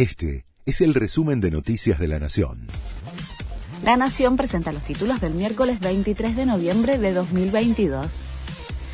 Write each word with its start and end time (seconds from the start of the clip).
Este 0.00 0.46
es 0.64 0.80
el 0.80 0.94
resumen 0.94 1.42
de 1.42 1.50
Noticias 1.50 1.98
de 1.98 2.08
la 2.08 2.18
Nación. 2.18 2.68
La 3.82 3.98
Nación 3.98 4.36
presenta 4.36 4.72
los 4.72 4.82
títulos 4.82 5.20
del 5.20 5.34
miércoles 5.34 5.78
23 5.78 6.36
de 6.36 6.46
noviembre 6.46 6.96
de 6.96 7.12
2022. 7.12 8.24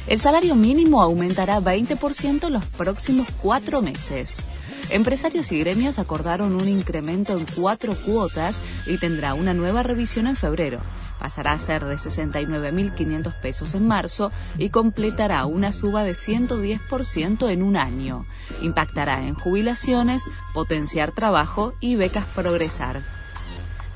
El 0.08 0.18
salario 0.18 0.56
mínimo 0.56 1.00
aumentará 1.00 1.60
20% 1.60 2.48
los 2.48 2.66
próximos 2.66 3.28
cuatro 3.40 3.82
meses. 3.82 4.48
Empresarios 4.90 5.52
y 5.52 5.60
gremios 5.60 6.00
acordaron 6.00 6.56
un 6.56 6.66
incremento 6.66 7.38
en 7.38 7.46
cuatro 7.54 7.94
cuotas 8.04 8.60
y 8.84 8.98
tendrá 8.98 9.34
una 9.34 9.54
nueva 9.54 9.84
revisión 9.84 10.26
en 10.26 10.34
febrero. 10.34 10.80
Pasará 11.18 11.52
a 11.52 11.58
ser 11.58 11.84
de 11.84 11.96
69.500 11.96 13.32
pesos 13.40 13.74
en 13.74 13.86
marzo 13.86 14.32
y 14.58 14.70
completará 14.70 15.46
una 15.46 15.72
suba 15.72 16.04
de 16.04 16.12
110% 16.12 17.50
en 17.50 17.62
un 17.62 17.76
año. 17.76 18.24
Impactará 18.62 19.24
en 19.26 19.34
jubilaciones, 19.34 20.22
potenciar 20.54 21.12
trabajo 21.12 21.74
y 21.80 21.96
becas 21.96 22.26
progresar 22.26 23.02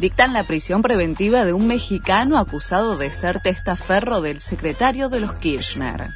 dictan 0.00 0.32
la 0.32 0.44
prisión 0.44 0.80
preventiva 0.80 1.44
de 1.44 1.52
un 1.52 1.66
mexicano 1.66 2.38
acusado 2.38 2.96
de 2.96 3.12
ser 3.12 3.40
testaferro 3.40 4.22
del 4.22 4.40
secretario 4.40 5.10
de 5.10 5.20
los 5.20 5.34
Kirchner. 5.34 6.08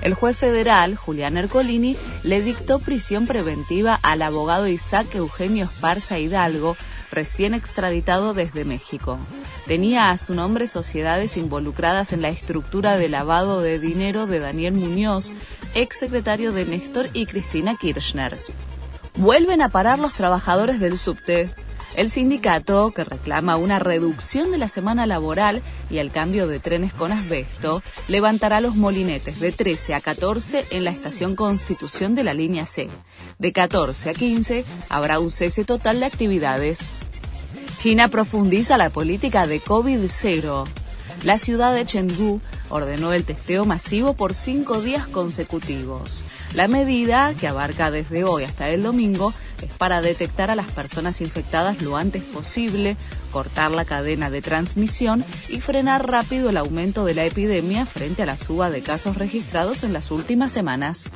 El 0.00 0.14
juez 0.14 0.36
federal, 0.36 0.96
Julián 0.96 1.36
Ercolini, 1.36 1.96
le 2.22 2.40
dictó 2.40 2.78
prisión 2.78 3.26
preventiva 3.26 3.98
al 4.02 4.22
abogado 4.22 4.66
Isaac 4.66 5.14
Eugenio 5.14 5.64
Esparza 5.64 6.18
Hidalgo, 6.18 6.76
recién 7.10 7.52
extraditado 7.52 8.32
desde 8.32 8.64
México. 8.64 9.18
Tenía 9.68 10.10
a 10.10 10.18
su 10.18 10.34
nombre 10.34 10.66
sociedades 10.66 11.36
involucradas 11.36 12.12
en 12.12 12.22
la 12.22 12.30
estructura 12.30 12.96
de 12.96 13.08
lavado 13.08 13.60
de 13.60 13.78
dinero 13.78 14.26
de 14.26 14.40
Daniel 14.40 14.72
Muñoz, 14.72 15.30
ex 15.74 15.98
secretario 15.98 16.52
de 16.52 16.64
Néstor 16.64 17.10
y 17.12 17.26
Cristina 17.26 17.76
Kirchner. 17.76 18.34
Vuelven 19.16 19.62
a 19.62 19.68
parar 19.68 19.98
los 19.98 20.14
trabajadores 20.14 20.80
del 20.80 20.98
subte 20.98 21.50
el 21.96 22.10
sindicato, 22.10 22.92
que 22.92 23.02
reclama 23.02 23.56
una 23.56 23.78
reducción 23.78 24.52
de 24.52 24.58
la 24.58 24.68
semana 24.68 25.06
laboral 25.06 25.62
y 25.90 25.98
el 25.98 26.12
cambio 26.12 26.46
de 26.46 26.60
trenes 26.60 26.92
con 26.92 27.12
asbesto, 27.12 27.82
levantará 28.06 28.60
los 28.60 28.76
molinetes 28.76 29.40
de 29.40 29.52
13 29.52 29.94
a 29.94 30.00
14 30.00 30.66
en 30.70 30.84
la 30.84 30.90
estación 30.90 31.34
Constitución 31.34 32.14
de 32.14 32.24
la 32.24 32.34
línea 32.34 32.66
C. 32.66 32.88
De 33.38 33.52
14 33.52 34.10
a 34.10 34.14
15 34.14 34.64
habrá 34.88 35.18
un 35.18 35.30
cese 35.30 35.64
total 35.64 36.00
de 36.00 36.06
actividades. 36.06 36.90
China 37.78 38.08
profundiza 38.08 38.76
la 38.76 38.90
política 38.90 39.46
de 39.46 39.60
COVID-0 39.60 40.66
la 41.24 41.38
ciudad 41.38 41.74
de 41.74 41.84
Chengdu 41.84 42.40
ordenó 42.68 43.12
el 43.12 43.24
testeo 43.24 43.64
masivo 43.64 44.12
por 44.14 44.34
cinco 44.34 44.80
días 44.80 45.08
consecutivos. 45.08 46.22
La 46.54 46.68
medida, 46.68 47.34
que 47.34 47.48
abarca 47.48 47.90
desde 47.90 48.22
hoy 48.22 48.44
hasta 48.44 48.68
el 48.68 48.84
domingo, 48.84 49.34
es 49.60 49.72
para 49.72 50.00
detectar 50.00 50.50
a 50.50 50.54
las 50.54 50.70
personas 50.70 51.20
infectadas 51.20 51.82
lo 51.82 51.96
antes 51.96 52.22
posible, 52.22 52.96
cortar 53.32 53.72
la 53.72 53.84
cadena 53.84 54.30
de 54.30 54.42
transmisión 54.42 55.24
y 55.48 55.60
frenar 55.60 56.08
rápido 56.08 56.50
el 56.50 56.56
aumento 56.56 57.04
de 57.04 57.14
la 57.14 57.24
epidemia 57.24 57.84
frente 57.84 58.22
a 58.22 58.26
la 58.26 58.36
suba 58.36 58.70
de 58.70 58.82
casos 58.82 59.16
registrados 59.16 59.82
en 59.82 59.92
las 59.92 60.12
últimas 60.12 60.52
semanas. 60.52 61.06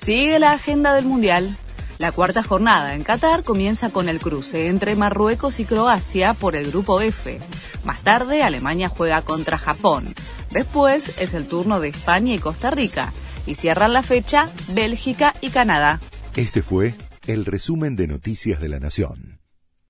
Sigue 0.00 0.38
la 0.38 0.52
agenda 0.52 0.94
del 0.94 1.06
Mundial. 1.06 1.56
La 1.98 2.12
cuarta 2.12 2.42
jornada 2.42 2.94
en 2.94 3.02
Qatar 3.02 3.42
comienza 3.42 3.88
con 3.88 4.08
el 4.10 4.20
cruce 4.20 4.68
entre 4.68 4.96
Marruecos 4.96 5.60
y 5.60 5.64
Croacia 5.64 6.34
por 6.34 6.54
el 6.54 6.70
grupo 6.70 7.00
F. 7.00 7.38
Más 7.84 8.02
tarde, 8.02 8.42
Alemania 8.42 8.90
juega 8.90 9.22
contra 9.22 9.56
Japón. 9.56 10.14
Después 10.50 11.16
es 11.18 11.32
el 11.32 11.48
turno 11.48 11.80
de 11.80 11.88
España 11.88 12.34
y 12.34 12.38
Costa 12.38 12.70
Rica. 12.70 13.14
Y 13.46 13.54
cierran 13.54 13.94
la 13.94 14.02
fecha 14.02 14.50
Bélgica 14.74 15.34
y 15.40 15.50
Canadá. 15.50 16.00
Este 16.34 16.62
fue 16.62 16.94
el 17.26 17.46
resumen 17.46 17.96
de 17.96 18.08
Noticias 18.08 18.60
de 18.60 18.68
la 18.68 18.78
Nación. 18.78 19.35